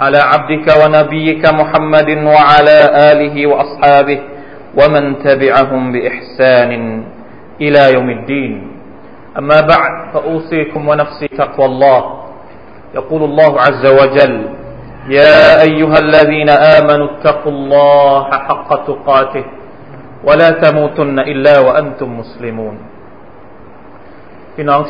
[0.00, 2.78] على عبدك ونبيك محمد وعلى
[3.12, 4.20] آله وأصحابه
[4.78, 6.72] ومن تبعهم بإحسان
[7.60, 8.52] إلى يوم الدين.
[9.38, 12.02] أما بعد فأوصيكم ونفسي تقوى الله.
[12.94, 14.36] يقول الله عز وجل
[15.08, 19.44] يا أيها الذين آمنوا اتقوا الله حق تقاته
[20.24, 22.76] ولا تموتن إلا وأنتم مسلمون.
[24.56, 24.84] في نعم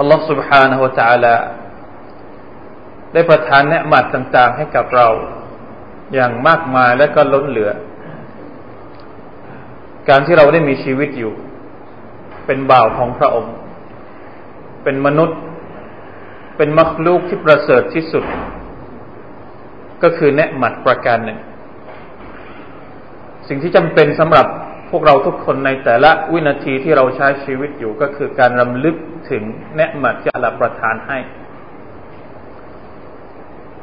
[0.00, 1.63] الله سبحانه وتعالى
[3.14, 5.08] ได้ประทานเนืหมัดต่างๆ ให้กับเรา
[6.14, 7.70] อย่างมากมายและก็ล้นเหลือ
[10.08, 11.32] การที่เราได้มีชีวิตอยู่
[12.46, 13.54] เป็นบ่าวของพระองค์
[14.82, 15.38] เป็นมนุษย์
[16.56, 18.24] เป็นมักลูกที่ประเสริฐที่สุด
[20.02, 21.38] ก็คือเนืหมัดประการหนึ่ง
[23.48, 24.46] สิ่งที่จำเป็นสำหรับ
[24.90, 28.96] พวกเราทุกคนในแต่ละวินาทีที่เราใช้ชีวิตอยู่ก็คือการรำลึก
[29.30, 29.42] ถึง
[29.76, 31.18] เนืหมัดที่อัลลอฮ์ประทานให้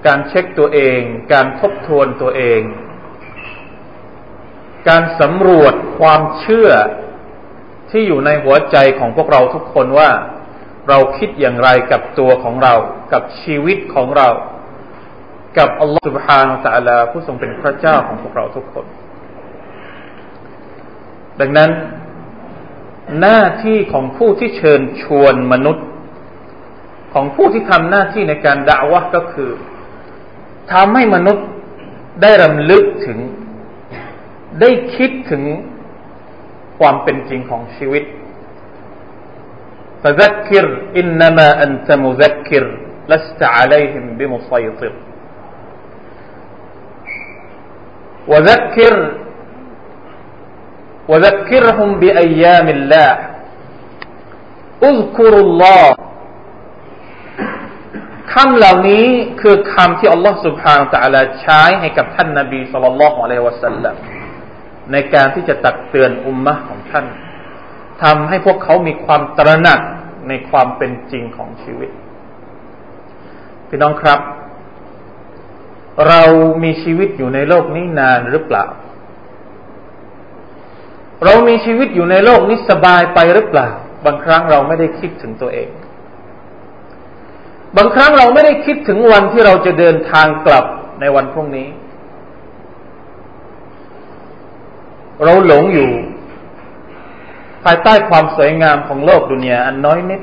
[0.07, 1.01] การเช็คตัวเอง
[1.33, 2.61] การทบทวนตัวเอง
[4.89, 6.69] การสำรวจความเชื่อ
[7.91, 10.09] ที่อยู่ในหัวใจของพวกเราทุกคนว่า
[10.89, 12.73] เราคิดอย่างไรกับตัวของเรา
[13.13, 14.29] กับชีวิตของเรา
[15.57, 18.85] กับอัลลอฮฺสุบฮานตะลาผู้ทรงเป็นพระเจ้าของพวกเราทุกคน
[21.39, 21.71] ดังนั้น
[23.21, 25.85] หน้าที่ของผู้ที่เชิญชวนมนุษย์
[27.13, 29.51] ของผู้ที่ทำหน้าที่ในการด่าวะก็คือ
[30.72, 31.46] ทำให้มนุษย์
[32.22, 33.18] ได้รำลึกถึง
[34.60, 35.42] ได้คิดถึง
[36.78, 38.04] ความเป็นจริงของชีวิต
[40.02, 40.66] فذكر
[41.00, 42.64] إنما أنت مذكر
[43.10, 44.92] لست عليهم بمسيطر
[48.30, 48.94] وذكر
[51.08, 53.12] وذكرهم بأيام الله
[54.90, 55.82] اذكروا الله
[58.33, 59.05] คำเหล่านี้
[59.41, 63.95] คือคำที่อัลลอฮฺสุบฮานตะลาใช้ให้กับท่านนาบีสุลต่านละฮ์อะลัยวะสัลลัม
[64.91, 67.05] ในการที่จะตักเตือนอุมมะของท่าน
[68.03, 69.79] ทำให้พวกเขามีความตระหนัก
[70.27, 71.89] ในความเป็นจริงของชีวิต
[73.67, 74.19] พี่น้องครับ
[76.07, 76.21] เรา
[76.63, 78.65] มีชีวิตอยู่ในโลกนี้นานหรือเปล่า
[81.25, 83.67] เรามีชีวิตอยู่ในโลกนี้สบายไปหรือเปล่า
[84.05, 85.69] บางครั้งเราไม่ได้คิดถึงตัวเอง
[87.77, 90.65] บางครั้งเราไม่ได้คิดถึงวันที่เราจะเดินทางกลับ
[90.99, 91.67] ในวันพรุ่งนี้
[95.23, 95.89] เราหลงอยู่
[97.63, 100.21] ภายใต้ความสวยงามของโลกดุนยาอันน้อยนิด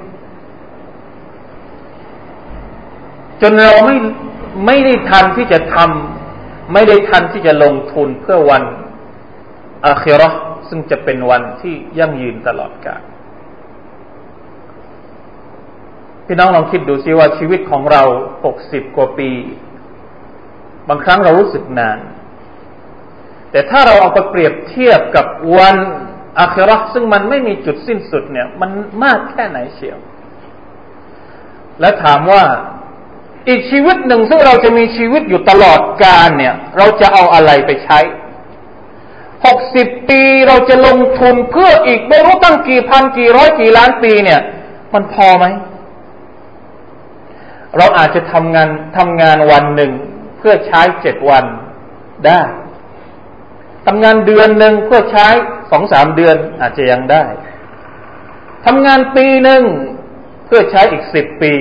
[3.41, 3.97] จนเราไม่
[4.66, 8.62] ไม่ได้ทันที่จะทำไม่ได้ทันที่จะลงทุนเพื่อวัน
[9.87, 10.28] อาคิรอ
[10.69, 13.03] ซึ่งจะเป็นวันที่ยั่งยืนตลอดกาล
[16.31, 18.03] พี่น้องลองคิดดูซิว่าชีวิตของเรา
[18.44, 19.31] หกสิบกว่าปี
[20.89, 21.99] บางครั้งเรารู้สึกนาน
[23.50, 25.27] แต่ถ้าเราเอาไปเปรียบเทียบกับ
[25.59, 25.77] วัน
[26.38, 28.71] อาคราซึ่งมันไม่มีจุดสิ้นสุดเนี่ย มัน
[29.05, 29.99] มากแค่ไหนเชียว
[31.81, 32.43] และถามว่า
[33.49, 37.99] อีกชีวิตหนึ่งซึ่งเราจะมีชีวิตอยู่ตลอดกาลเนี่ย เราจะเอาอะไรไปใช้
[39.47, 44.41] หกสิบปีเราจะลงทุนเพื่ออีกไม่รู้ตั้งกี่พันกี่ร้อยกี่ล้านปีเนี่ย
[44.94, 45.47] มันพอไหม
[47.77, 49.93] เราอาจจะทำงานทำงานวันหนึ่ง
[50.39, 51.45] เพื่อใช้เจ็ดวัน
[52.27, 52.41] ได้
[53.87, 55.27] ทำงานเดือนหนึ่งเพื่อใช้
[55.71, 57.25] สองสามเดือนอาจจะยังได้
[58.67, 59.62] ทำงานปีหนึ่ง
[60.47, 61.53] เพื่อใช้อีกสิบปี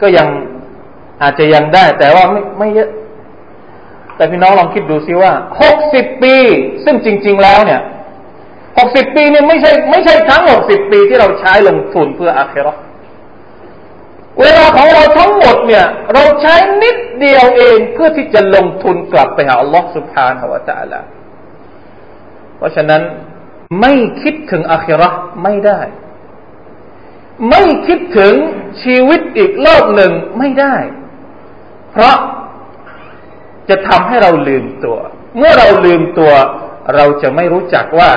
[0.00, 0.28] ก็ยัง
[1.22, 2.90] อาจจะยังได้ แต่ว่าไม่ไม่เยอะ
[4.16, 6.34] แต่พี่น้องลองคิดดูซิว่าหกสิบปี
[6.84, 7.80] ซึ่งจริง ๆ แล้วเนี่ย
[8.78, 12.68] หกสิบปีเนี่ยไม่ใช่ไม่ใช่ทั้งหกสิบปีที่เราใช้ลงทุนเพื่ออาเคโร
[14.40, 21.00] เวลาของเราทั้งหมดเนี่ย เราใช้นิดเดียวเองเพื่อที่จะลงทุนกลับไปหาอัลลอฮ์สุบฮานะวะตะละ
[22.56, 23.02] เพราะฉะนั้น
[23.80, 23.92] ไม่
[24.22, 25.08] คิดถึงอาคิรอ
[25.42, 25.80] ไม่ได้
[27.50, 28.34] ไม่คิดถึง
[28.82, 30.76] ชีวิตอีกโลกหนึ่งไม่ได้
[31.92, 32.16] เพราะ
[33.68, 34.98] จะทำให้เราลืมตัว
[35.38, 36.32] เมื่อเราลืมตัว
[36.94, 38.10] เราจะไม่รู้จักว่า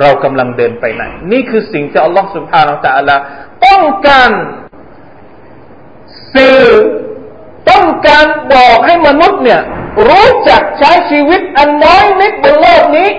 [0.00, 3.22] เรากำลังเดินไปไหน นี่คือสิ่งที่อัลลอฮ์สุบฮานะตะอัลลอฮ์
[3.66, 4.30] ต้องการ
[6.33, 6.61] สื่อ
[7.69, 8.25] ต้องการ
[9.07, 9.61] มนุษย์เนี่ย
[10.07, 13.09] รู้จักใช้ชีวิตอันน้อยนิดบนโลกนี้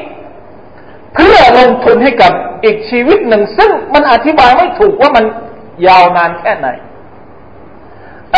[1.15, 2.33] เพื่อลงทุนให้กับ
[2.65, 5.25] อีกชีวิตหนึ่ง ซึ่งมันอธิบายไม่ถูกว่ามัน
[5.87, 6.69] ยาวนานแค่ไหน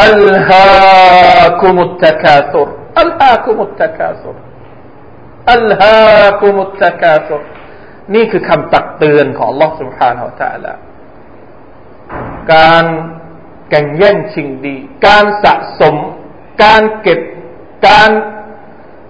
[0.03, 0.67] อัลฮา
[1.61, 2.69] คุมุตตะคาสุร
[3.01, 4.37] อัลฮาคุมุตตะคาสุร
[5.53, 7.43] อัลฮาคุมุตตะคาสุร
[8.15, 10.73] นี่คือคำตักเตือนของ Allah سبحانه และ تعالى
[12.53, 12.85] การ
[13.70, 14.76] แก่งแย่งชิงดี
[15.06, 15.96] การสะสม
[16.64, 17.20] การเก็บ
[17.88, 18.12] การ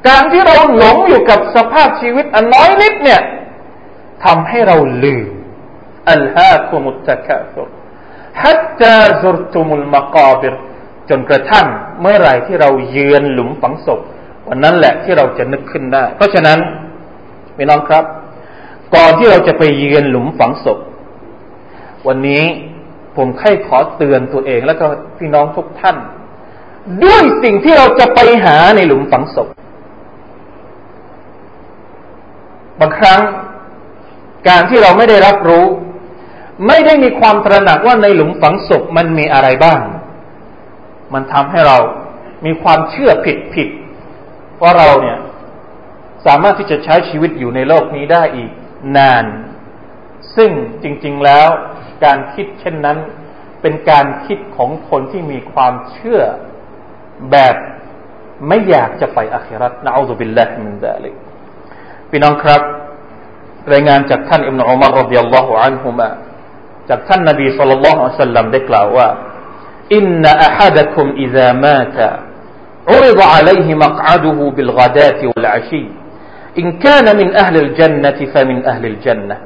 [0.08, 3.22] การที่เราหลงอยู่กับสภาพชีวิตอันน้อยนิดเนี่ย
[4.26, 5.28] ทำให้เราลืม
[6.12, 7.68] อัลฮาคุมุตตะกาฟุร
[8.44, 10.54] ฮัตตาซุรตุมุลมะกาบิร
[11.10, 11.68] จนกระทั่ง
[12.02, 14.00] เมื่อไรที่เราเยือนหลุมฝังศพ
[14.48, 16.60] วันนั้นแหละที่เราจะนึกขึ้นได้ เพราะฉะนั้น
[17.56, 18.04] พี่น้องครับ
[18.96, 20.80] ก่อนที่เราจะไปเยือนหลุมฝังศพ
[22.08, 22.44] วันนี้
[23.18, 24.86] ผมแค่ขอเตือนตัวเองแล้วก็
[25.18, 25.98] พี่น้องทุกท่าน
[27.04, 29.48] ด้วยสิ่งที่เราจะไปหาในหลุมฝังศพ
[32.80, 33.22] บางครั้ง
[34.48, 35.66] การที่เราไม่ได้รับรู้
[36.68, 39.80] ไม่ได้มีความตระหนักว่าในหลุมฝังศพมันมีอะไรบ้าง
[41.14, 41.78] มันทำให้เรา
[42.46, 43.70] มีความเชื่อผิดผิด
[44.62, 45.18] ว่าเราเนี่ย
[46.26, 48.52] สามารถที่จะใช้ชีวิตอยู่ในโลกนี้ได้อีก
[48.98, 49.26] นาน
[50.36, 50.52] ซึ่ง
[50.84, 51.50] จริง ๆแล้ว
[52.05, 52.99] การคิดเช่นนั้น
[53.63, 56.23] เป็นการคิดของคนที่มีความเชื่อ
[57.31, 57.57] แบบ
[58.49, 61.15] ไม่อยากจะไปอาคิรัตนะอัลลอฮฺบิลลาฮิมินดาลิก
[62.11, 62.63] พี่น้องครับ
[63.73, 66.09] รายงานจากท่านอิบนุอุมารรดิยัลลอฮุอันฮุมา
[66.89, 69.09] จากท่านนบีสุลต่านละฮ์สัลลัมได้กล่าวว่า
[69.99, 71.99] إن أحدكم إذا مات
[72.93, 75.85] عرض عليه مقعده بالغداة والعشي
[76.59, 79.37] إن كان من أهل الجنة فمن أهل الجنة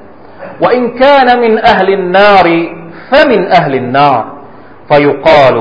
[0.62, 2.46] وإن كان من أهل النار
[3.10, 4.24] فمن أهل النار
[4.90, 5.56] فيقال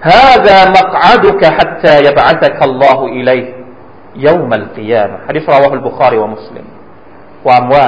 [0.00, 3.46] هذا مقعدك حتى يبعثك الله إليه
[4.16, 6.66] يوم القيامة حديث رواه البخاري ومسلم
[7.44, 7.86] ความว่า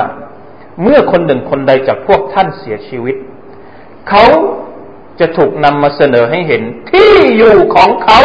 [0.82, 3.16] เมื่อคนหนึ่งคนใดจากพวกท่านเสียชีวิต
[4.08, 4.24] เขา
[5.20, 8.20] จะถูกนำมาเสนอให้เห็นที่อยู่ของเขา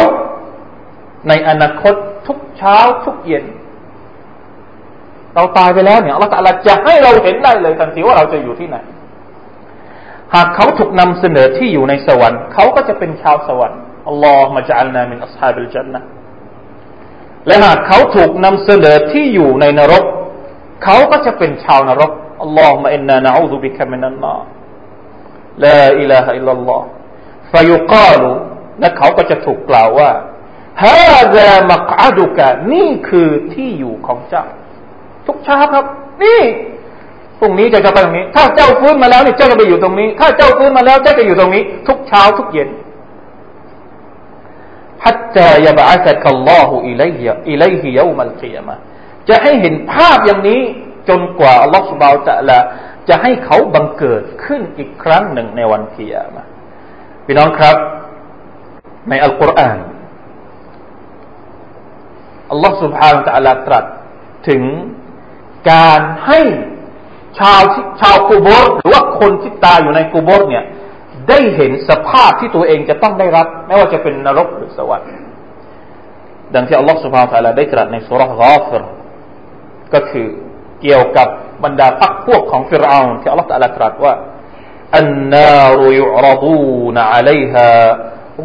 [1.27, 1.95] ในอนาคต
[2.27, 3.45] ทุกเช้าทุกเย็น
[5.34, 8.76] เราตายไปแล้วเนี่ยอัลลอฮฺจะให้เราเห็นได้เลยทันทีว่าเราจะอยู่ที่ไหน
[10.34, 16.00] หากเขาถูกนำเสนอที่อยู่ในสวรรค์เขาก็จะเป็นชาวสวรรค์อัลลอฮฺมาจัลนามินอัศฮาบิลจันนะ
[17.46, 20.04] และหากเขาถูกนำเสนอที่อยู่ในนรก
[20.84, 22.10] เขาก็จะเป็นชาวนรก
[22.42, 24.34] อัลลอฮฺมะอินนานะอูซุบิกะมินันนา
[25.64, 26.86] ลาอิลาฮะอิลลัลลอฮ์
[27.52, 28.30] ฟายุกาลุ
[28.80, 30.10] และเขาก็จะถูกกล่าวว่า
[30.84, 34.44] ฮาซามักอาดุกะนี่คือที่อยู่ของเจ้า
[35.30, 35.84] ทุกเช้าครับ
[36.22, 36.40] นี่
[37.38, 42.68] พรุ่งนี้เจ้าจะไปตรงนี้ ถ้าเจ้าฟื้นมาแล้วนี่เจ้าจะไปอยู่ตรงนี้ ถ้าเจ้าฟื้นมาแล้วเจ้าจะอยู่ตรงนี้ ทุกเช้าทุกเย็น
[45.04, 47.90] ฮัตตายาบะซักัลลอฮุอิไลฮิอิไลฮิ
[49.28, 50.60] จะให้เห็นภาพอย่างนี้
[51.08, 52.58] จนกว่าอัลลอฮฺสุบาวตะละ
[53.08, 56.44] จะให้เขาบังเกิดขึ้นอีกครั้งหนึ่งในวันเกียมา
[57.26, 57.76] พี่น้องครับ
[59.08, 59.78] ในอัลกุรอาน
[62.50, 63.84] อัลลอฮฺสุบฮานตะละตรัส
[64.48, 64.62] ถึง
[65.71, 66.39] การให้
[67.39, 67.61] ชาว
[68.01, 70.63] ชาวกูบอร์หรือว่าคนที่ตายอยู่ในกูบอร์เนี่ย
[71.29, 75.09] ได้เห็นสภาพที่ตัวเองจะต้องได้รับ ไม่ว่าจะเป็นนรกหรือสวรรค์
[76.53, 78.81] ดังที่อัลลอฮฺ سبحانه และ تعالى ได้ตรัสในสุรษะกาฟร
[79.93, 80.27] ก็คือ
[80.81, 81.27] เกี่ยวกับ
[81.63, 84.13] บรรดาพรรคพวกของฟิรเอาที่อัลลอฮฺตรัสตรัสว่า
[85.03, 87.71] النار يعرضون عليها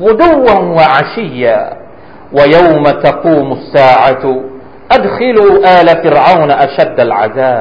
[0.04, 1.60] غدوا وعشيا
[2.36, 4.24] ويوم تقوم الساعة
[4.93, 7.55] อัดคิลูอาลฟิรอาวนอัชัดดัลอาซา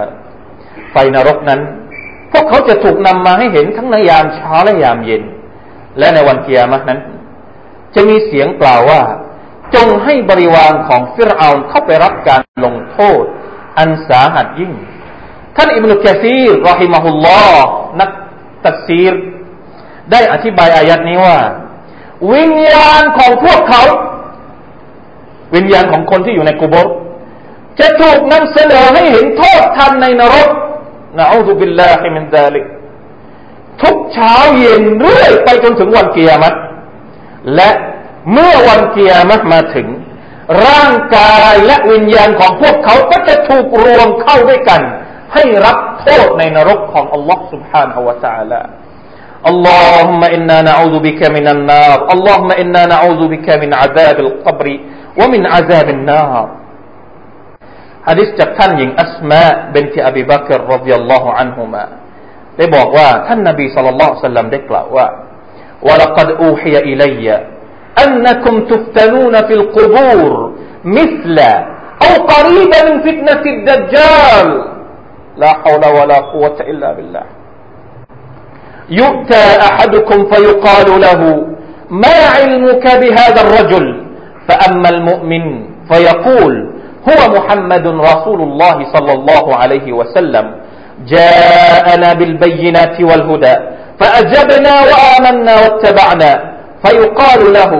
[0.92, 1.60] ไฟนรกนั้น
[2.32, 5.22] พวกเขาจะถูกนำมาให้เห็นทั้งในยามเช้าและยามเย็น
[5.98, 7.00] และในวันเกียรมนั้น
[7.94, 9.00] จะมีเสียงกล่าวว่า
[9.74, 13.22] จงให้บริวารของฟิรอาวนเข้าไปรับการลงโทษ
[13.78, 14.72] อันสาหัสยิ่ง
[15.56, 17.66] ท่านอิบนุกะซีรรอฮิมะฮุลลอฮ์
[18.00, 18.10] นัก
[18.66, 19.14] ตัดซีร
[20.12, 21.38] ได้อธิบายอายัดนี้ว่า
[22.32, 23.82] วิญญาณของพวกเขา
[25.54, 26.74] วิญญาณของคนที่อยู่ในกูโบ
[27.79, 30.49] จะถูกนำเสนอให้เห็นโทษทันในนรก
[31.17, 32.65] นะอูซุบิลลาฮิมินซาลิก
[33.81, 36.57] ทุกเช้าเย็นเรื่อยไปจนถึงวันเกียรติ
[37.55, 37.69] และ
[38.33, 39.87] เมื่อวันเกียรติมาถึง
[40.65, 44.81] ร่างกายและวิญญาณของพวกเขาก็จะถูกรวมเข้าด้วยกัน
[45.33, 48.61] ให้รับโทษในนรกของอัลลอฮ์ سبحانه และ تعالى
[49.51, 54.67] اللهم إنا نعوذ بك من النار اللهم إنا نعوذ بك من عذاب القبر
[55.19, 56.45] ومن عذاب النار
[58.07, 61.83] ฮะดิษจากท่านหญิงอัสมาเบนติอบีบักรรดิยัลลอฮุอันฮุมา
[62.57, 65.07] ได้บอกว่าท่านนบีสัลลัลลอฮุซัลลัมได้กล่าวว่า
[65.87, 67.25] ولقد أوحي إلي
[68.05, 71.37] أنكم تفتنون في القبور مثل
[72.05, 74.47] أو قريبا من فتنة الدجال
[75.37, 77.23] لا حول ولا قوة إلا بالله
[78.89, 81.21] يؤتى أحدكم فيقال له
[81.91, 83.85] ما علمك بهذا الرجل
[84.47, 85.45] فأما المؤمن
[85.91, 86.53] فيقول
[87.08, 90.46] هو محمد رسول الله صلى الله عليه وسلم.
[91.06, 93.54] جاءنا بالبينات والهدى
[94.00, 96.32] فأجبنا وآمنا واتبعنا.
[96.84, 97.72] فيقال له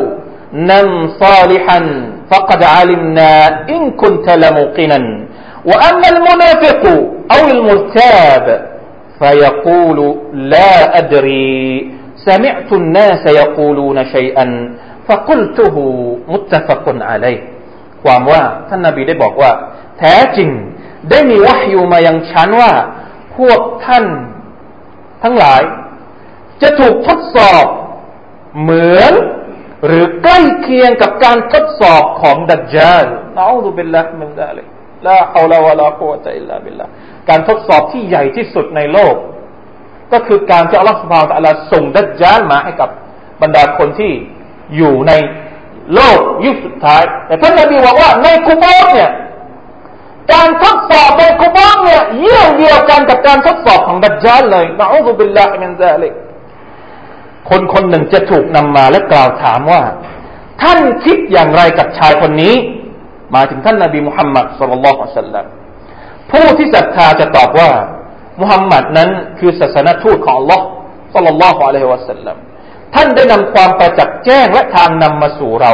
[0.52, 1.80] نم صالحا
[2.30, 3.30] فقد علمنا
[3.68, 5.00] إن كنت لموقنا.
[5.64, 6.82] وأما المنافق
[7.34, 8.46] أو المرتاب
[9.20, 9.98] فيقول
[10.32, 11.92] لا أدري
[12.26, 14.74] سمعت الناس يقولون شيئا.
[15.08, 15.76] فقلته
[16.28, 17.53] متفق عليه.
[18.04, 19.50] ความว่าท่านนาบีได้บอกว่า
[19.98, 20.50] แท้จริง
[21.10, 22.72] ได้มีวะฮยูมายังฉันว่า
[23.36, 24.04] พวกท่าน
[25.22, 25.62] ทั้งหลาย
[26.62, 27.66] จะถูกทดสอบ
[28.60, 29.12] เหมือน
[29.86, 34.66] หรือใกล้เคียงกับการทดสอบของดัจจานะอูซุบิลลาฮ์มินซาลิก
[35.06, 36.86] لا حول ولا قوة إلا بالله
[37.28, 39.14] การทดสอบที่ใหญ่ที่สุดในโลก
[40.12, 42.90] ก็คือการที่อัลลอฮฺسبحانه وتعالىส่งดัจจาลมาให้กับ
[43.42, 44.12] บรรดาคนที่
[44.76, 45.12] อยู่ใน
[45.94, 49.10] โลกยุคสุดท้าย แต่ท่านนบีบอกว่าในกุโบร์เนี่ย
[50.32, 56.12] การทดสอบในกุโบร์เนี่ยเยี่ยงเดียวกันกับการทดสอบของดัจจาลเลยนะنعوذ بالله من ذلك
[57.50, 59.82] คนคนหนึ่งจะถูกนำมาและกล่าวถามว่า
[60.62, 62.54] ท่านคิดอย่างไรกับชายคนนี้
[63.34, 65.44] มาถึงท่านนบีมุฮัมมัดสุลลัลลอฮุสัลลัม
[66.30, 67.70] ผู้ที่ศรัทธาจะตอบว่า
[68.40, 70.60] มุฮัมมัดนั้นคือศาสนทูตของ Allah
[71.14, 72.36] สุลลัลลอฮุอะลัยฮิวะสัลลัม
[72.94, 75.72] ท่านได้นำความประจักษ์แจ้งและทางนำมาสู่เรา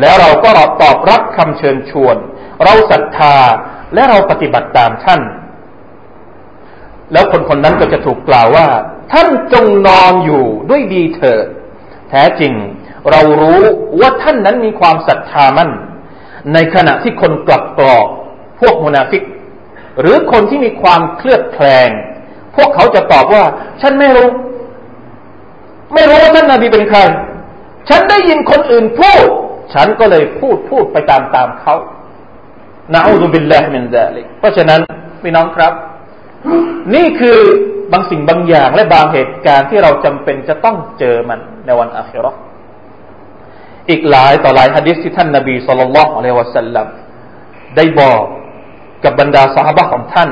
[0.00, 0.48] แล้วเราก็
[0.82, 2.16] ตอบรับคำเชิญชวน
[2.64, 3.36] เราศรัทธา
[3.94, 5.20] และเราปฏิบัติตามท่าน
[7.12, 8.68] แล้วคนคนนั้นก็จะถูกกล่าวว่า
[9.12, 11.46] ท่านจงนอนอยู่ด้วยดีเถิด
[12.10, 12.52] แท้จริง
[13.10, 13.60] เรารู้
[14.00, 15.70] ว่าท่านนั้นมีความศรัทธามั่น
[16.52, 18.06] ในขณะที่คนกลับกลอก
[18.60, 19.22] พวกมุนาฟิก
[20.00, 21.90] หรือคนที่มีความเคลือบแคลง
[22.56, 23.44] พวกเขาจะตอบว่า
[23.80, 24.28] ฉันไม่รู้
[25.94, 27.00] ไม่รู้ว่าท่านนาบีเป็นใคร
[27.88, 29.26] ฉันได้ยินคนอื่นพูด
[29.74, 31.74] ฉันก็เลยพูดพูดไปตามตามเขา
[32.94, 34.80] نعوذ بالله من ذلكเพราะฉะนั้น
[35.22, 35.72] พี่น้องครับ
[36.94, 37.38] นี่คือ
[37.92, 42.32] บางสิ่งบางอย่างและบางเหตุการณ์ที่เราจำเป็นจะต้องเจอมันในวันอาคิรอ
[43.90, 46.86] อีกหลายต่อหลายฮะดิษที่ท่านนาบีสุลต่านละอัลลอฮฺสัลลัม
[47.76, 48.22] ได้บอก
[49.04, 50.30] กับบรรดาสหายของท่าน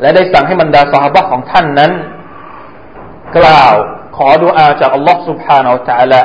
[0.00, 1.92] และได้สั่งให้บรรดาสหายของท่านนั้น
[3.38, 3.76] กล่าว
[4.18, 6.20] ขอดูอาจากอัลลอฮ์สุบฮานาอัลตะละ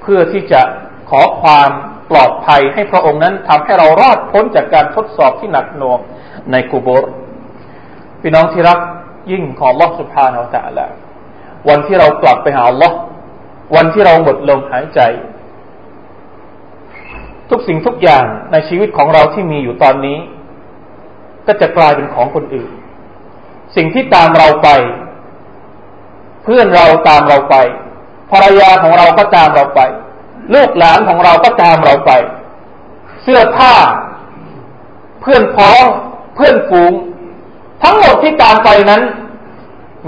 [0.00, 0.62] เพื่อที่จะ
[1.10, 1.70] ขอความ
[2.10, 5.98] ปลอดภัยให้พระองค์นั้นทำให้เรารอดพ้นจากการทดสอบที่หนักหน่วง
[6.50, 7.12] ในกูโบร์
[8.20, 8.78] พี่น้องที่รัก
[9.30, 10.86] ยิ่งของลลอสุภาเราแต่ละ
[11.68, 12.88] วันที่เรากลับไปหาอัลลอ
[13.76, 15.00] วันที่เราหมดลมหายใจ
[17.50, 20.18] ทุกสิ่งทุกอย่างในชีวิตของเราที่มีอยู่ตอนนี้
[21.46, 22.70] ก็จะกลายเป็นของคนอื่น
[23.76, 24.68] สิ่งที่ตามเราไป
[26.48, 27.56] พื่อนเราตามเราไป
[28.30, 29.80] ภรรยาของเราก็ตามเราไป
[30.54, 32.12] ลูกหลานของเราก็ตามเราไป
[33.22, 33.74] เสื้อผ้า
[35.20, 35.84] เพื่อนพ้อง
[36.34, 36.92] เพื่อนฝูง
[37.82, 39.02] ทั้งหมดที่ตามไปนั้น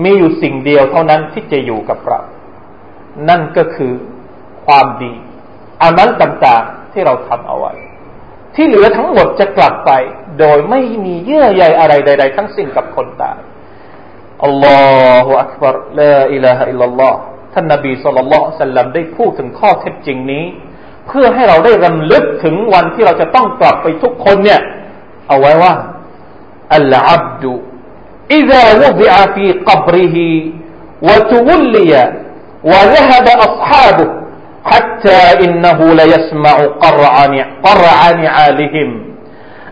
[0.02, 2.20] มีอยู่สิ่งเดียวเท่านั้นที่จะอยู่กับเรา
[3.28, 3.92] นั่นก็คือ
[4.66, 5.12] ความดี
[5.80, 7.72] อานั้นต่างๆที่เราทำเอาไว้
[8.54, 9.90] ที่เหลือทั้งหมดจะกลับไป
[10.38, 13.38] โดยไม่มีเยื่อใยอะไรใด ๆ ทั้งสิ้นกับคนตาย
[14.45, 14.79] อัลลอ
[15.25, 17.19] ฮฺอักบารลาอิลาฮะอิลลัลลอฮ์
[17.53, 20.45] ท่านนบีสุลต่านสัลลัมได้พูดถึงข้อเท็จจริงนี้
[21.07, 24.61] เพื่อให้เราได้รำลึกถึงวันที่เราจะต้องกลับไปทุกคนเนี่ย
[25.27, 25.73] เอาไว้ว่า
[26.75, 27.55] อัลอับดุ
[28.31, 30.17] إذا وضع في قبره
[31.07, 31.93] وتولي
[32.63, 34.09] وذهب أصحابه
[34.65, 37.15] حتى إنه ليسمع قرع
[37.63, 38.89] قرع نعالهم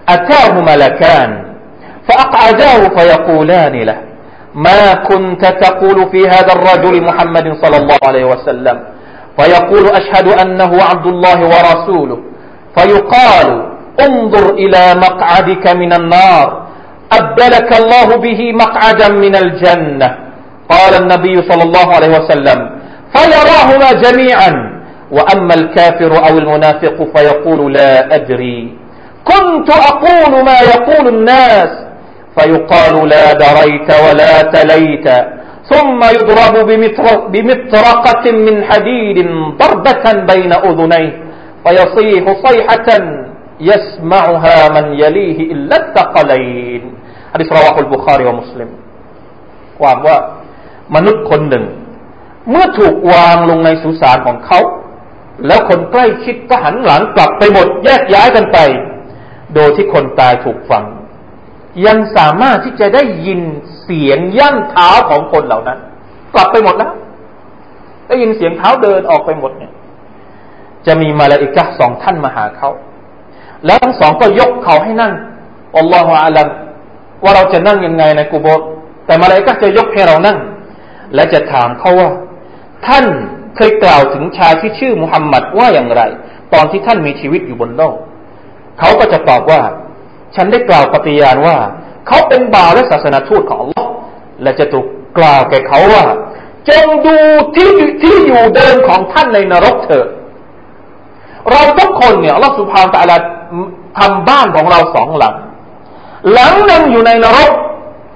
[0.10, 1.44] أتاه ملكان
[2.08, 3.98] فأقعداه فيقولان له
[4.55, 8.81] ما كنت تقول في هذا الرجل محمد صلى الله عليه وسلم.
[9.39, 12.19] فيقول أشهد أنه عبد الله ورسوله.
[12.77, 13.49] فيقال
[14.01, 16.67] انظر إلى مقعدك من النار.
[17.13, 20.19] أبدلك الله به مقعدا من الجنة.
[20.71, 22.71] قال النبي صلى الله عليه وسلم.
[23.17, 24.79] فيراهما جميعا.
[25.11, 28.79] وأما الكافر أو المنافق فيقول لا أدري.
[29.25, 31.88] كنت أقول ما يقول الناس.
[32.38, 35.08] فيقال لا دريت ولا تليت
[35.72, 36.56] ثم يضرب
[37.34, 39.18] بمطرقة من حديد
[39.62, 41.12] ضربة بين أذنيه
[41.66, 42.90] فيصيح صيحة
[43.70, 46.84] يسمعها من يليه إلا الثقلين
[47.32, 48.70] อันนี้สราวะคุลบุคารีวะมุสลิม
[49.80, 50.18] ความว่า
[50.96, 51.66] มนุษย์คนหนึ่ง
[52.50, 54.60] เมื่อถูกวางลงในสุสานของเขา
[55.48, 58.58] แล้วคนใกล้ชิดก็หันหลังกลับไปหมด แยกย้ายกันไป
[59.56, 60.86] โดยที่คนตายถูกฝัง
[61.87, 63.41] ยังสามารถที่จะได้ยิน
[63.83, 65.79] เสียงย่ำเท้าของคนเหล่านั้น
[66.35, 66.93] กลับไปหมดแล้ว
[68.09, 69.73] ได้ยินเสียงเท้าเดินออกไปหมดเนี่ย
[70.87, 72.71] จะมีมาลาอิกะสองท่านมาหาเขา
[73.67, 75.13] แล้วทั้งสองก็ยกเขาให้นั่ง
[75.77, 76.49] อัลลอฮฺอาลัม
[77.23, 78.61] ว่าเราจะนั่งยังไงในกุโบส
[79.07, 80.39] แต่มาลาอิกะจะยกให้เรานั่ง
[81.15, 82.11] และจะถามเขาว่า
[82.87, 83.05] ท่าน
[83.57, 86.03] เคยกล่าวถึงชายที่ชื่อมุฮัมมัดว่าอย่างไร
[86.55, 87.95] ตอนที่ท่านมีชีวิตอยู่บนโลก
[88.79, 89.61] เขาก็จะตอบว่า
[90.37, 91.57] ฉันได้กล่าวปฏิญาณว่า
[92.07, 93.91] เขาเป็นบ่าวและศาสนาทูตของอัลลอฮ์
[94.43, 94.87] และจะถูก
[95.19, 96.05] กล่าวแก่เขาว่า
[96.69, 97.17] จงดู
[97.57, 100.09] ที่ที่อยู่เดิมของท่านในนรกเถิด
[101.51, 103.17] เราทุกคนเนี่ยอัลอสุภาพตะลา
[103.99, 105.35] ทำบ้านของเราสองหลัง
[106.33, 107.51] หลังหนึ่งอยู่ในนรก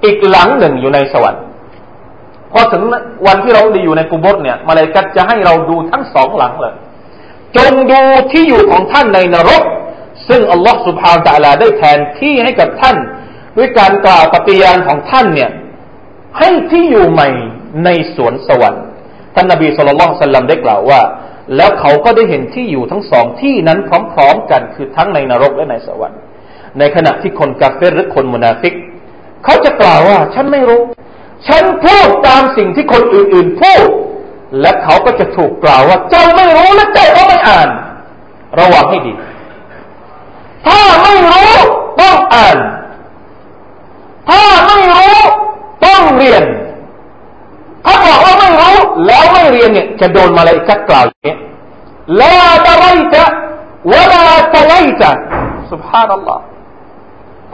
[0.05, 1.43] อีกหลังหนึ่งอยู่ในสวรรค์
[2.51, 2.83] พอถึง
[3.27, 6.73] วันที่เราไดีอยู่ในกุบฏเนี่ยมาเลยกัดจะให้เราดูทั้งสองหลังเลย
[7.57, 8.01] จงดู
[8.31, 9.63] ที่อยู่ของท่านในนรก
[10.27, 12.97] ซึ่งอัลลอฮฺสุบฮานตะลาได้แทนที่ให้กับท่าน
[13.57, 15.51] ด้วยการกล่าวปฏิญาณของท่านเนี่ย
[16.39, 17.29] ให้ที่อยู่ใหม่
[17.85, 18.83] ในสวนสวรรค์
[19.35, 21.01] ท่านนบีสุลต่านสัลลัมได้กล่าวว่า
[21.55, 23.79] แล้วเขาก็ได้เห็นที่อยู่ทั้งสองที่นั้น
[24.13, 26.19] พร้อมๆกันคือทั้งในนรกและในสวรรค์
[26.79, 28.73] ในขณะที่คนกาเฟรหรือคนมุนาฟิก
[29.43, 30.81] เขาจะกล่าวว่าฉันไม่รู้
[31.47, 33.87] ฉันพูดตามสิ่งที่คนอื่นๆพูด
[34.61, 37.69] และเขาก็จะถูกกล่าวว่าเจ้าไม่รู้และเจ้าก็ไม่อ่าน
[38.59, 39.13] ระวังให้ดี
[40.65, 41.51] ถ้าไม่รู้
[41.99, 42.57] ต้องอ่าน
[44.27, 45.17] ถ้าไม่รู้
[45.83, 46.43] ต้องเรียน
[47.85, 51.35] ถ้าบอกว่าไม่รู้แล้วไม่เรียนเนี่ยจะโดนมาเลยกัดกล่าวอย่างนี้
[52.19, 53.23] ลาตะไรจะ
[53.91, 55.11] วลาตะไรจะ
[55.71, 56.43] สุบฮานัลลอฮ์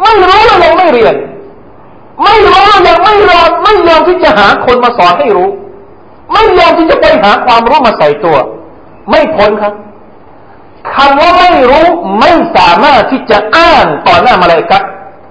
[0.02, 1.16] ไม่รู้ยังไม่เรียน
[2.24, 5.50] ไม่รู้ยังไม่ยอมไม่ยอมที่จะหาคนมาสอนให้รู้
[6.34, 8.38] ไม่ยอมที่จะไปหาความรู้มาใส่ตัว
[9.10, 9.74] ไม่พ้นครับ
[10.96, 11.88] คำว่าไม่รู้
[12.20, 14.82] ไม่สามารถที่จะอ้างต่อหน้ามาเลกัต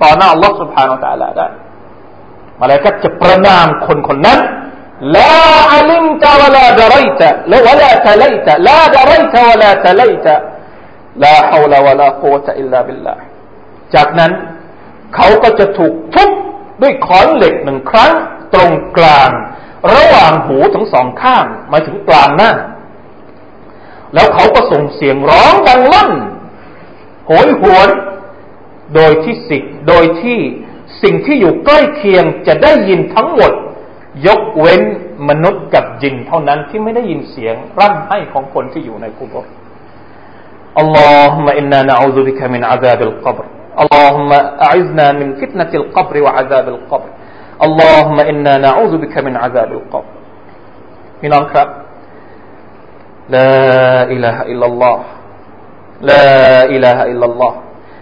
[0.02, 1.48] ต่อหน้าอัลลอฮฺสุบฮานาอัลลอฮฺได้
[2.62, 4.38] มาเลกัตจะประนามคนคนนั้น
[5.16, 5.34] ลา
[5.72, 10.34] อัลิมตะวลาดรัยตะและวลาตะไลตะลาดรัยตะวลาตะไลตะ
[11.22, 13.14] ลาฮาวลาวะลากุวะตะอิลลาบิลลา
[13.94, 14.32] จากนั้น
[15.14, 16.30] เขาก็จะถูกทุบ
[16.82, 18.12] ด้วยขอนเหล็กหนึ่งครั้ง
[18.54, 19.30] ตรงกลาง
[19.94, 22.52] ระหว่างหูทั้งสองข้างมาถึงกลางหน้า
[24.13, 26.11] แล้วเขาก็ส่งเสียงร้องดังลั่น
[27.27, 27.89] โหยหวน
[28.95, 30.39] โดยที่สิ่งโดยที่
[31.03, 33.53] สิ่งที่อยู่ใกล้เคียงจะได้ยินทั้งหมด
[34.27, 34.81] ยกเว้น
[35.29, 39.45] มนุษย์กับจินเท่านั้นที่ไม่ได้ยินเสียงร่ำไห้ของคนที่อยู่ในกุบร
[40.79, 43.45] อัลลอฮุมะอินนานะอูซุบิกะมินอาซาบิลกับร
[43.83, 44.31] اللهم
[44.65, 47.09] أعذنا من فتنة القبر وعذاب القبر
[47.65, 50.13] اللهم إنا نعوذ بك من عذاب القبر
[51.19, 51.67] พี่น้องครับ
[53.35, 53.51] لا
[54.13, 54.97] إله إلا الله
[56.09, 56.27] لا
[56.75, 57.53] إله إلا الله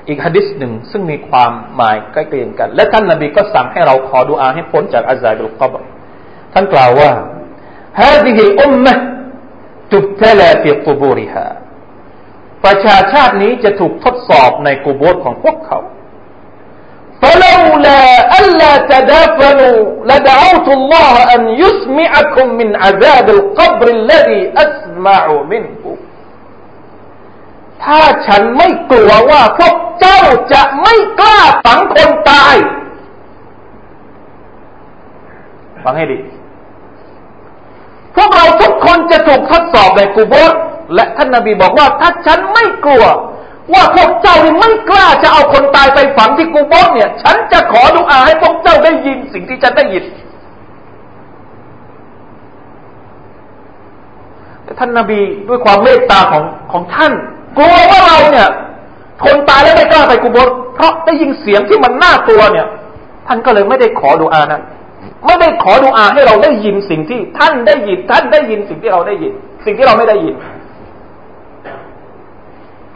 [0.08, 5.84] อีกฮะดิษหนึ่งซึ่งมีความหมายใกล้เคียงกัน และท่านนบีก็สั่งให้เราขอดุอาให้พ้นจากอาซาบุลกับร
[6.54, 7.12] ท่านกล่าวว่า
[8.04, 8.94] هذه الأمة
[9.92, 11.48] تبتلى في قبورها
[12.66, 15.80] ประชาชาตินี้จะถูกทดสอบในกุโบสของพวกเขา
[17.26, 18.02] فلولا
[18.40, 25.84] ألا تدافنوا لدعوت الله أن يسمعكم من عذاب القبر الذي أسمع منه
[27.84, 30.22] ถ้าฉันไม่กลัวว่าพวกเจ้า
[30.54, 32.56] จะไม่กล้าฝังคนตาย
[35.84, 36.20] ฟังให้ดี
[38.16, 40.52] พวกเราทุกคนจะถูกทดสอบในกุโบส
[40.96, 43.06] และท่านนาบีบอกว่าถ้าฉันไม่กลัว
[43.73, 50.05] ว่าพวกเจ้านี่ไม่กล้าจะเอาคนตายไปฝังที่กูบอสเนี่ย ฉันจะขอดุอาให้พวกเจ้าได้ยินสิ่งที่ฉันได้ยิน
[54.65, 57.13] แต่ท่านนาบีด้วยความเมตตาของของท่าน
[57.57, 58.49] กลัวว่าเราเนี่ย
[59.25, 62.67] คนตายแล้วไม่กล้าไปกูบอสเพราะได้ยินเสียงที่มันน่ากลัวเนี่ย
[63.27, 64.63] ท่านก็เลยไม่ได้ขอดุอานั้น
[65.27, 69.33] ไม่ได้ขอดุอาให้เราได้ยินสิ่งที่ท่านได้ยิน ท่านได้ยินสิ่งที่เราได้ยิน
[69.65, 70.35] สิ่งที่เราไม่ได้ยิน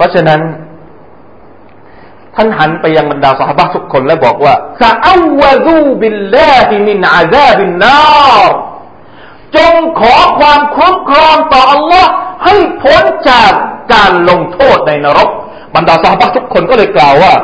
[0.01, 0.41] เพราะฉะนั้น
[2.37, 5.09] ท่านหันไปยังบรรดาสหบาทุกคนและบอกว่าซาอ
[5.41, 8.51] วะซูบิลลาฮิมินอาซาบินนาร
[9.57, 12.11] จงขอความคุ้มครองต่ออัลลอฮ์
[12.45, 13.53] ให้พ้นจาก
[13.95, 15.31] การลงโทษในนรก
[15.77, 17.35] บรรดาซอฮาบะฮ์ุกคนก็เลยกล่าวว่า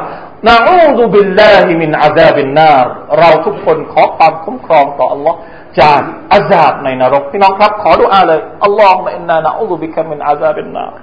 [0.48, 2.86] نعوذ بالله من عذاب النار
[3.18, 5.38] เราทุกคนขอความคุ้มครองต่ออัลลอฮ์
[5.80, 6.00] จาก
[6.34, 10.94] อาซาบในนรกพี่น้องครับ ขอดุอาเลยاللهم إنا نعوذ بك من عذاب النار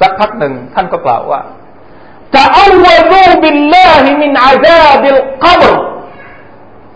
[0.00, 1.40] สักพักหนึ่งท่านก็กล่าวว่า
[2.34, 5.72] จะอาวดูบิลลาฮิมินอาซาบิลกับร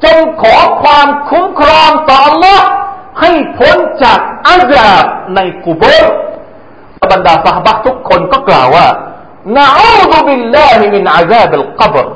[0.04, 2.60] จงขอความคุ้มครองต่อ Allah
[3.20, 5.04] ให้พ้นจากอาซาบ
[5.34, 5.82] ในกุบ
[7.10, 8.86] ร ดาสหบะทุกคนก็กล่าวว่า
[9.56, 12.06] นะอูดุบิลลาฮิมินอาซาบิลกับร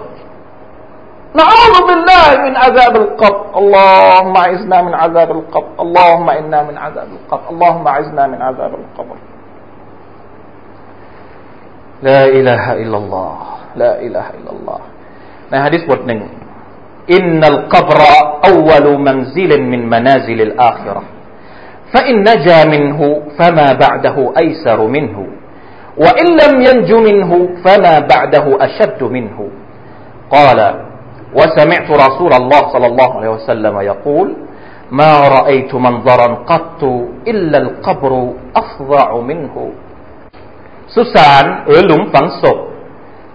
[1.41, 7.45] نعوذ بالله من عذاب القبر اللهم اعذنا من عذاب القبر اللهم انا من عذاب القبر
[7.53, 9.17] اللهم اعذنا من عذاب القبر
[12.09, 13.33] لا اله الا الله
[13.83, 14.81] لا اله الا الله
[15.51, 16.21] ในฮะดิษบทหนึ่ง
[17.19, 18.01] إن القبر
[18.51, 21.03] أول منزل من منازل الآخرة
[21.93, 23.01] فإن نجا منه
[23.39, 25.19] فما بعده أيسر منه
[26.05, 27.31] وإن لم ينج منه
[27.65, 29.39] فما بعده أشد منه
[30.37, 30.59] قال
[31.39, 34.29] وسمعت رسول الله صلى الله عليه وسلم يقول
[34.91, 36.83] ما رأيت منظرا قط
[37.29, 38.13] إلا القبر
[38.57, 39.55] أفظع منه
[40.96, 42.58] สุสานหรือหลุมฝังศพ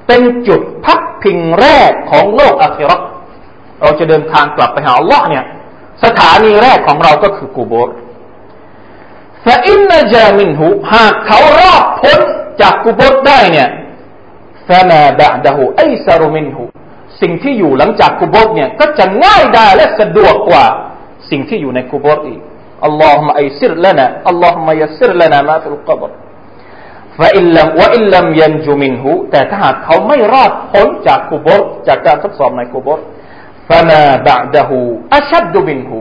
[0.06, 3.00] เป็นจุดพักพิงแรกของโลกอาคิเราะฮ์
[3.80, 5.44] เราจะเดินทางกลับไปหาอัลลอฮ์เนี่ย
[6.04, 7.94] สถานีแรกของเราก็คือกูโบร์
[9.44, 12.20] فإن نجا منهหากเขารอดพ้น
[12.60, 13.68] จากกูโบร์ได้เนี่ย
[14.68, 16.62] فما بعده أيسر منه
[17.20, 20.64] สิ่งที่อยู่หลังจากกุโบร์เนี่ย ก็จะง่ายได้และสะดวกกว่า
[21.30, 22.40] สิ่งที่อยู่ในกุโบร์อีก
[22.84, 26.10] اللهم يسر لنا اللهم يسر لنا ما في القبر
[27.18, 33.00] ฟาอิลลัมวะอิลลัมยันจุมินหูแต่ถ้าหากเขาไม่รอดพ้นจากกุบรจากการทดสอบในกุบร
[33.68, 34.78] ฟามาบะดะฮู
[35.14, 35.98] อัชัดดุมินหู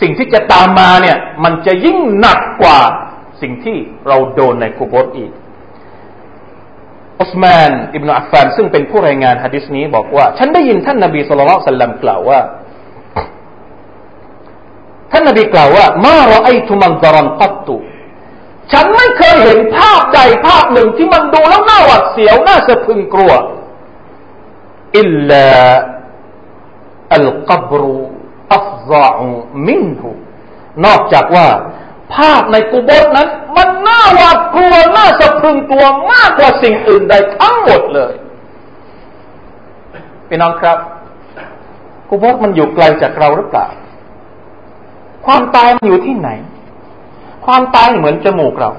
[0.00, 2.78] สิ่งที่จะตามมาเนี่ยมันจะยิ่งหนักกว่า
[3.42, 3.76] สิ่งที่
[4.08, 5.30] เราโดนในกุบรอีก
[7.20, 12.40] อุสมานอิบนาอัฟฟานซึ่งเป็นผู้รายงานฮะดิษนี้บอกว่า ฉันได้ยินท่านนบีสุลต่านสัลลัมกล่าวว่า
[15.12, 17.76] ท่านนบีกล่าวว่า มาเราไอทุมันซารันกัตตุ
[18.72, 23.32] ฉันไม่เคยเห็นภาพใดภาพหนึ่งที่มันดูแล้วน่าหวาดเสียวน่าสะพึงกลัว
[24.98, 25.48] อิลลา
[27.14, 27.96] อัลกับรุ
[28.54, 29.28] อัฟซาอุ
[29.66, 30.10] มินหู
[30.84, 31.48] นอกจากว่า
[32.14, 38.12] ภาพในกุโบสนั้น มันน่าหวาดกลัวน่าสะพึงกลัวมากกว่าสิ่งอื่นใดทั้งหมดเลย
[40.28, 40.78] พี่น้องครับ
[42.08, 43.66] กุโบสมันอยู่ไกลจากเราหรือเปล่า
[45.26, 46.30] ความตายมันอยู่ที่ไหน
[47.46, 48.70] ความตายเหมือนจมูกเรา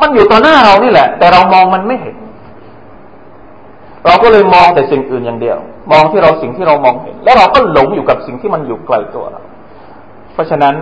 [0.00, 2.16] มันอยู่ต่อหน้าเรานี่แหละ แต่เรามองมันไม่เห็น
[4.06, 5.58] เราก็เลยมองแต่สิ่งอื่นอย่างเดียว
[5.92, 9.42] มองที่เราสิ่งที่เรามองเห็น แล้วเราก็หลงอยู่กับสิ่งที่มันอยู่ไกลตัวเรา
[10.32, 10.74] เพราะฉะนั้น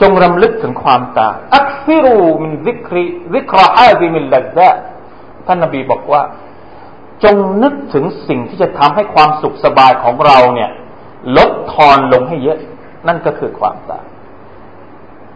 [0.00, 4.68] จงรำลึกถึงความตาย أكثروا من ذكر ذكر هاذم اللذات
[5.46, 6.22] ท่านนบีบอกว่า
[7.24, 10.70] จงนึกถึงสิ่งที่จะทำให้ความสุขสบายของเราเนี่ย
[11.36, 12.58] ลดทอนลงให้เยอะ
[13.06, 14.04] นั่นก็คือความตาย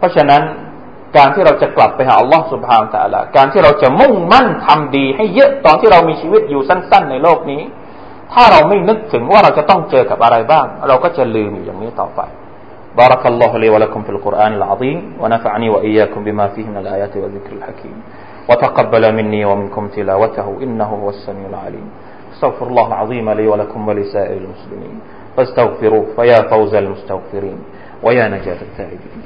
[0.00, 0.42] พราะฉะนั้น
[1.16, 7.62] การที่เราจะกลับไปหาอัลลอฮ์สุบฮานตะลาการที่เราจะมุ่งมั่นทำดีให้เยอะตอนที่เรามีชีวิตอยู่สั้น ๆ ในโลกนี้
[8.32, 12.22] ถ้าเราไม่นึกถึงว่าเราจะต้องเจอกับอะไรบ้าง เราก็จะลืมอยู่อย่างนี้ต่อไป
[13.02, 17.96] بارك الله لي ولكم في القرآن العظيم ونفعني وإياكم بما فيه من الآيات والذكر الحكيم
[18.48, 21.86] وتقبل مني ومنكم تلاوته إنه هو السميع العليم
[22.32, 24.96] استغفر الله العظيم لي ولكم ولسائر المسلمين
[25.36, 27.58] فاستغفروه فيا فوز المستغفرين
[28.02, 29.20] ويا نجاة التائبين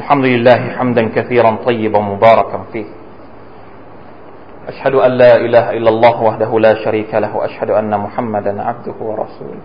[0.00, 2.86] الحمد لله حمدا كثيرا طيبا مباركا فيه.
[4.68, 9.62] أشهد أن لا إله إلا الله وحده لا شريك له اشهد أن محمدا عبده ورسوله.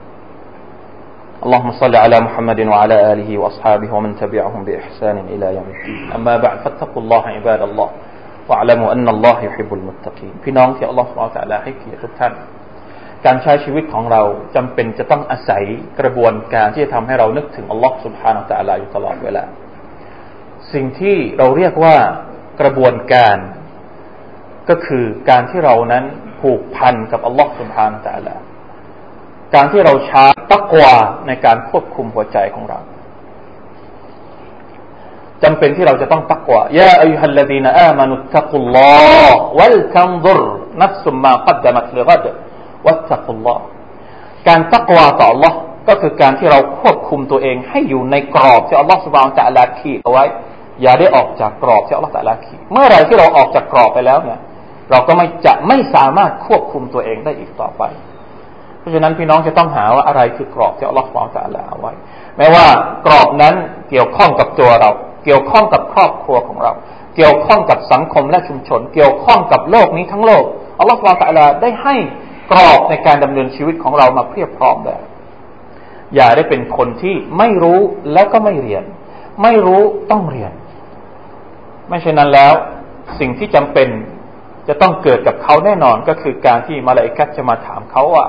[1.45, 6.11] اللهم صل على محمد وعلى آله وأصحابه ومن تبعهم بإحسان إلى يوم الدين.
[6.17, 7.89] أما بعد فاتقوا الله عباد الله
[8.49, 10.33] واعلموا أن الله يحب المتقين.
[10.43, 12.33] พี่น้องที่อัลลอฮฺสุบฮานะตะอาลาให้เกียรติทุกท่าน.
[13.25, 14.21] การใช้ชีวิตของเรา
[14.55, 15.63] จําเป็นจะต้องอาศัย
[15.99, 19.43] กระบวนการที่จะทําให้เรานึกถึงอัลลอฮฺสุบฮานะตะอาลาอยู่ตลอดเวลา.
[20.73, 21.97] สิ่งที่เราเรียกว่า
[22.61, 23.37] กระบวนการ
[24.69, 26.03] ก็คือการที่เรานั้น
[26.41, 28.35] ผูกพันกับอัลลอฮฺสุบฮานตะละ
[29.55, 30.93] การที่เราช้าตักวา
[31.27, 32.79] ในการควบคุมหัวใจของเรา
[35.43, 38.91] จำเป็นที่เราจะต้องตักวายาอายุฮัลลดีนอามานุตักุลลอ
[39.29, 40.39] ฮ์วัลตันซุร
[40.81, 42.25] นัฟสุมมากัดดมัตลิกัด
[42.87, 43.63] วัตตักุลลอฮ์
[44.47, 45.53] การตักวาต่อ Allah
[45.87, 50.25] ก็คือการที่เราควบคุมตัวเองให้อยู่ในกรอบที่อัลลอฮฺสุบฮานตะลาขีดเอาไว้
[50.81, 54.39] อย่าได้ออกจากกรอบที่อัลลอฮฺตะลาขีเมื่อไรที่เราออกจากกรอบไปแล้วเนี่ย
[54.91, 57.83] เราก็ไม่จะไม่สามารถควบคุมตัวเองได้อีกต่อไป
[58.79, 61.93] เพราะฉะนั้นพี่น้องจะต้องหาว่าอะไรคือกรอบที่อัลลอฮฺบอกจะละเอาไว้
[62.37, 62.65] แม้ว่า
[63.05, 63.55] กรอบนั้น
[63.89, 64.89] เกี่ยวข้องกับตัวเรา
[65.25, 66.71] เกี่ยวข้องกับครอบครัวของเรา
[67.15, 70.43] เกี่ยวข้องกับสังคมและชุมชน เกี่ยวข้องกับโลกนี้ทั้งโลก
[70.79, 71.95] อัลลอฮฺบอกจะละได้ให้
[72.51, 75.01] กรอบในการดำเนินชีวิตของเรามาเพียบพร้อมแล้ว
[76.15, 77.79] อย่าได้เป็นคนที่ไม่รู้
[78.13, 78.83] แล้วก็ไม่เรียน
[79.43, 80.51] ไม่รู้ต้องเรียน
[81.89, 82.53] ไม่เช่นนั้นแล้ว
[83.19, 83.89] สิ่งที่จำเป็น
[84.67, 88.25] จะต้องเกิดกับเขาแน่นอนก็คือการที่มาลาอิกัดจะมาถามเขาว่า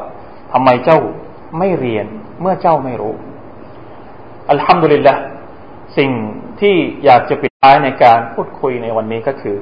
[0.52, 0.98] ทำไมเจ้า
[1.58, 2.06] ไม่เรียน
[2.40, 3.14] เมื่อเจ้าไม่รู้
[4.50, 5.14] อัลฮัมดุลิลละ
[5.98, 6.10] สิ่ง
[6.60, 9.56] ที่อยากจะปิดท้ายในการพูดคุยในวันนี้ก็คือ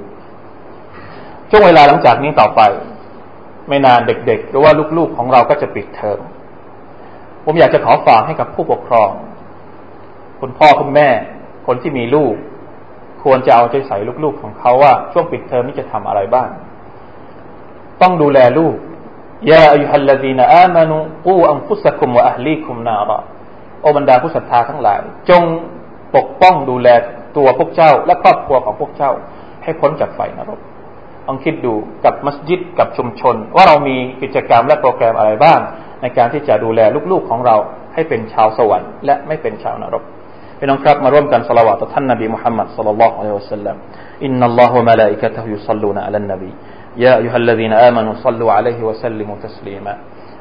[1.50, 2.60] ช่วงเวลาหลังจากนี้ต่อไป
[3.68, 6.18] ไม่นานเด็กๆ หรือว่าลูกๆของเราก็จะปิดเทอม
[7.44, 9.10] ผมอยากจะขอฝากให้กับผู้ปกครอง
[10.40, 11.08] คุณพ่อคุณแม่
[11.66, 12.34] คนที่มีลูก
[13.22, 16.48] ควรจะเอาใจใส่ลูกๆของเขาว่าช่วงปิดเทอมนี้จะทำอะไรบ้าง
[18.02, 18.76] ต้องดูแลลูก
[19.50, 23.18] ยาอายุฮัลลซีนอามานุกูอัมฟุสกุมวะอัลลีคุมนาระ
[23.82, 25.00] โอบรรดาผู้ศรัทธาทั้งหลาย
[25.30, 25.42] จง
[26.16, 26.88] ปกป้องดูแล
[27.36, 29.10] ตัวพวกเจ้า และครอบครัวของพวกเจ้า
[29.62, 30.60] ให้พ้นจากไฟนรก
[31.26, 35.58] ลองคิดดูกับมัสยิดกับชุมชน ว่าเรามีกิจกรรมและโปรแกรมอะไรบ้าง
[36.02, 36.80] ในการที่จะดูแล
[37.12, 37.56] ลูกๆของเรา
[37.94, 40.02] ให้เป็นชาวสวรรค์และไม่เป็นชาวนรก
[40.59, 43.75] พี่น้องครับมาร่วมกันสละวะต่อท่านนบีมุฮัมมัดสัลลัลลอฮุอะลัยฮิวะสัลลัม
[44.25, 46.51] อินนัลลอฮุมะลาอิกะตะฮุยุศ็อลลูนอะลันนบี
[46.97, 49.97] يا أيها الذين آمنوا صلوا عليه وسلموا تسليما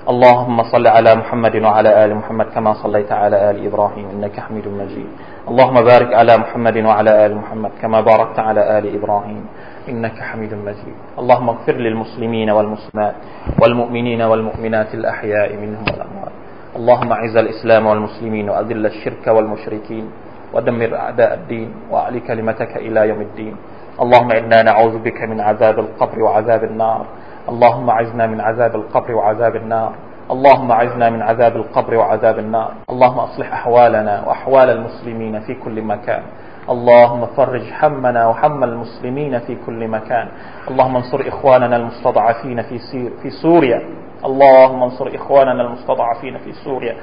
[0.09, 5.09] اللهم صل على محمد وعلى آل محمد كما صليت على آل إبراهيم إنك حميد مجيد
[5.48, 9.44] اللهم بارك على محمد وعلى آل محمد كما باركت على آل إبراهيم
[9.88, 13.14] إنك حميد مجيد اللهم اغفر للمسلمين والمسلمات
[13.61, 16.35] والمؤمنين والمؤمنات الأحياء منهم والأموات
[16.78, 20.06] اللهم أعز الإسلام والمسلمين وأذل الشرك والمشركين
[20.54, 23.56] ودمر أعداء الدين وأعلي كلمتك إلى يوم الدين.
[24.02, 27.06] اللهم إنا نعوذ بك من عذاب القبر وعذاب النار.
[27.50, 29.92] اللهم أعزنا من عذاب القبر وعذاب النار.
[30.32, 32.72] اللهم أعزنا من عذاب القبر وعذاب النار.
[32.90, 36.24] اللهم أصلح أحوالنا وأحوال المسلمين في كل مكان.
[36.70, 40.28] اللهم فرج همنا وهم المسلمين في كل مكان.
[40.72, 43.82] اللهم انصر إخواننا المستضعفين في, سير في سوريا.
[44.28, 46.96] اللهم انصر إخواننا المستضعفين في سوريا.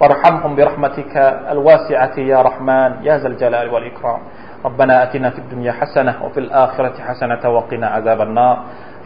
[0.00, 1.16] وارحمهم برحمتك
[1.50, 4.20] الواسعة يا رحمن يا ذا الجلال والإكرام.
[4.64, 8.56] ربنا أتنا في الدنيا حسنة وفي الآخرة حسنة وقنا عذاب النار.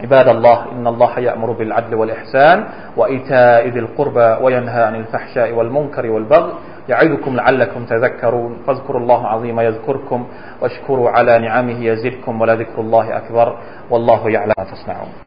[0.01, 2.65] عباد الله إن الله يأمر بالعدل والإحسان
[2.97, 6.53] وإيتاء ذي القربى وينهى عن الفحشاء والمنكر والبغي.
[6.89, 8.57] يعظكم لعلكم تذكرون.
[8.67, 10.27] فاذكروا الله العظيم يذكركم
[10.61, 13.57] واشكروا على نعمه يزدكم ولذكر الله أكبر.
[13.89, 15.09] والله يعلم ما تصنعون.